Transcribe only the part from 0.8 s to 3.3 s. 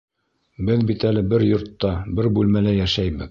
бит әле бер йортта, бер бүлмәлә йәшәйбеҙ.